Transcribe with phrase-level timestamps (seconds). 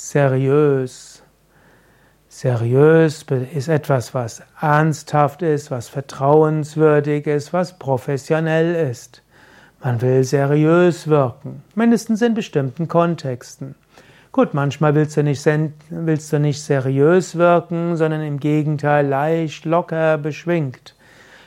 [0.00, 1.22] seriös.
[2.30, 9.22] Seriös ist etwas, was ernsthaft ist, was vertrauenswürdig ist, was professionell ist.
[9.84, 13.74] Man will seriös wirken, mindestens in bestimmten Kontexten.
[14.32, 15.44] Gut, manchmal willst du nicht,
[15.90, 20.94] willst du nicht seriös wirken, sondern im Gegenteil leicht, locker, beschwingt.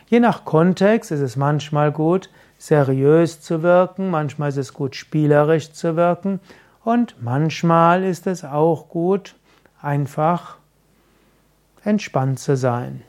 [0.05, 2.29] Je nach Kontext ist es manchmal gut,
[2.59, 6.39] seriös zu wirken, manchmal ist es gut, spielerisch zu wirken
[6.84, 9.36] und manchmal ist es auch gut,
[9.81, 10.57] einfach
[11.84, 13.02] entspannt zu sein.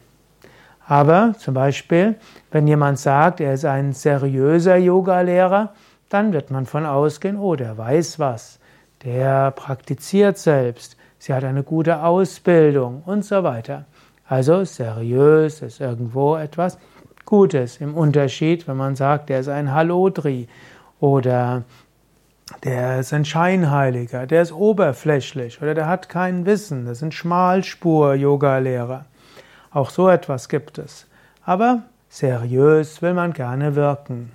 [0.87, 2.17] Aber zum Beispiel,
[2.51, 5.73] wenn jemand sagt, er ist ein seriöser Yogalehrer,
[6.09, 8.59] dann wird man von ausgehen, oh, der weiß was,
[9.03, 13.87] der praktiziert selbst, sie hat eine gute Ausbildung und so weiter.
[14.29, 16.79] Also seriös ist irgendwo etwas
[17.25, 17.79] Gutes.
[17.79, 20.49] Im Unterschied, wenn man sagt, der ist ein Halodri
[21.01, 21.63] oder
[22.63, 29.07] der ist ein Scheinheiliger, der ist oberflächlich oder der hat kein Wissen, das sind Schmalspur-Yoga-Lehrer.
[29.71, 31.07] Auch so etwas gibt es.
[31.45, 34.31] Aber seriös will man gerne wirken.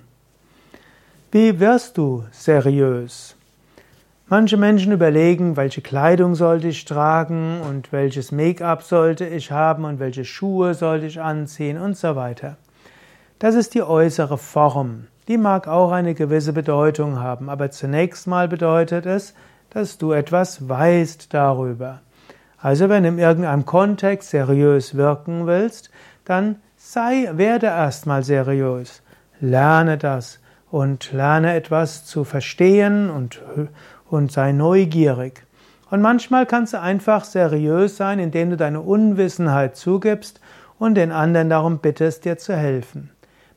[1.32, 3.36] Wie wirst du seriös?
[4.26, 9.98] Manche Menschen überlegen, welche Kleidung sollte ich tragen und welches Make-up sollte ich haben und
[9.98, 12.56] welche Schuhe sollte ich anziehen und so weiter.
[13.40, 15.06] Das ist die äußere Form.
[15.30, 19.32] Die mag auch eine gewisse Bedeutung haben, aber zunächst mal bedeutet es,
[19.72, 22.00] dass du etwas weißt darüber.
[22.58, 25.92] Also wenn du in irgendeinem Kontext seriös wirken willst,
[26.24, 29.02] dann sei, werde erstmal seriös.
[29.38, 33.40] Lerne das und lerne etwas zu verstehen und,
[34.08, 35.46] und sei neugierig.
[35.92, 40.40] Und manchmal kannst du einfach seriös sein, indem du deine Unwissenheit zugibst
[40.80, 43.10] und den anderen darum bittest, dir zu helfen.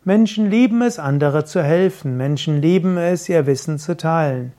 [0.05, 2.17] Menschen lieben es, andere zu helfen.
[2.17, 4.51] Menschen lieben es, ihr Wissen zu teilen.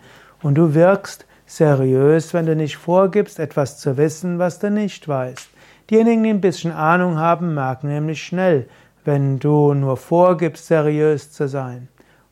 [0.42, 5.48] Und du wirkst seriös, wenn du nicht vorgibst, etwas zu wissen, was du nicht weißt.
[5.90, 8.66] Diejenigen, die ein bisschen Ahnung haben, merken nämlich schnell,
[9.04, 11.88] wenn du nur vorgibst, seriös zu sein.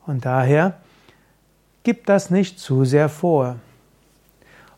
[0.07, 0.73] Und daher
[1.83, 3.57] gib das nicht zu sehr vor.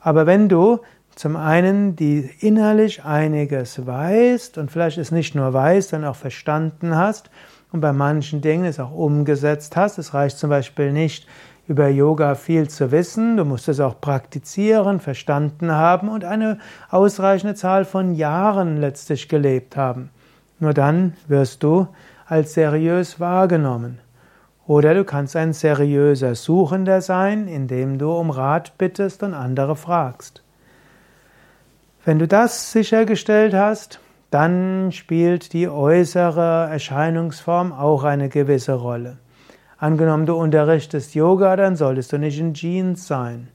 [0.02, 0.81] Aber wenn du
[1.16, 6.96] zum einen die innerlich einiges weißt und vielleicht es nicht nur weißt, sondern auch verstanden
[6.97, 7.29] hast
[7.72, 9.98] und bei manchen Dingen es auch umgesetzt hast.
[9.98, 11.28] Es reicht zum Beispiel nicht,
[11.68, 16.59] über Yoga viel zu wissen, du musst es auch praktizieren, verstanden haben und eine
[16.92, 20.12] ausreichende Zahl von Jahren letztlich gelebt haben.
[20.59, 21.88] Nur dann wirst du
[22.28, 24.00] als seriös wahrgenommen.
[24.68, 30.44] Oder du kannst ein seriöser Suchender sein, indem du um Rat bittest und andere fragst.
[32.03, 34.00] Wenn du das sichergestellt hast,
[34.31, 39.18] dann spielt die äußere Erscheinungsform auch eine gewisse Rolle.
[39.78, 43.50] Angenommen, du unterrichtest Yoga, dann solltest du nicht in Jeans sein.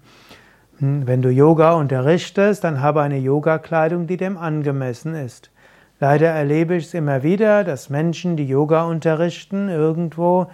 [0.79, 5.51] Hm, wenn du Yoga unterrichtest, dann habe eine Yogakleidung, die dem angemessen ist.
[5.99, 10.47] Leider erlebe ich es immer wieder, dass Menschen, die Yoga unterrichten, irgendwo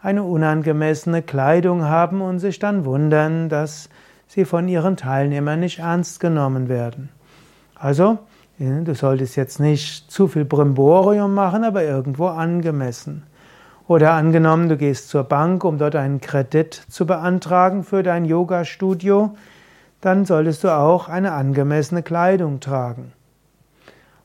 [0.00, 3.88] eine unangemessene Kleidung haben und sich dann wundern, dass
[4.26, 7.10] sie von ihren Teilnehmern nicht ernst genommen werden.
[7.74, 8.18] Also,
[8.58, 13.24] Du solltest jetzt nicht zu viel Brimborium machen, aber irgendwo angemessen.
[13.88, 19.34] Oder angenommen, du gehst zur Bank, um dort einen Kredit zu beantragen für dein Yoga-Studio,
[20.00, 23.12] dann solltest du auch eine angemessene Kleidung tragen.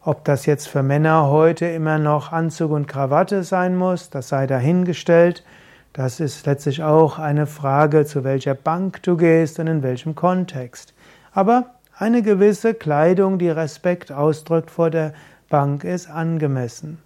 [0.02, 4.46] Ob das jetzt für Männer heute immer noch Anzug und Krawatte sein muss, das sei
[4.46, 5.44] dahingestellt.
[5.92, 10.94] Das ist letztlich auch eine Frage, zu welcher Bank du gehst und in welchem Kontext.
[11.34, 15.14] Aber eine gewisse Kleidung, die Respekt ausdrückt vor der
[15.50, 17.00] Bank, ist angemessen.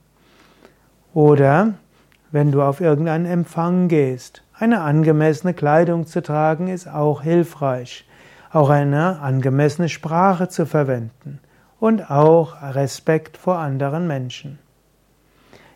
[1.13, 1.73] Oder
[2.31, 8.07] wenn du auf irgendeinen Empfang gehst, eine angemessene Kleidung zu tragen ist auch hilfreich.
[8.51, 11.39] Auch eine angemessene Sprache zu verwenden
[11.79, 14.59] und auch Respekt vor anderen Menschen.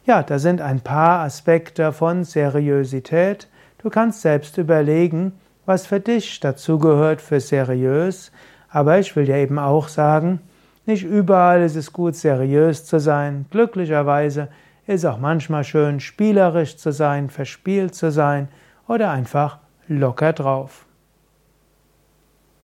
[0.06, 3.48] Ja, da sind ein paar Aspekte von Seriosität.
[3.80, 5.34] Du kannst selbst überlegen,
[5.66, 8.32] was für dich dazugehört für seriös,
[8.78, 10.40] aber ich will dir eben auch sagen,
[10.86, 13.48] nicht überall ist es gut, seriös zu sein.
[13.50, 14.50] Glücklicherweise
[14.86, 18.50] ist auch manchmal schön, spielerisch zu sein, verspielt zu sein
[18.88, 19.58] oder einfach
[19.88, 20.87] locker drauf.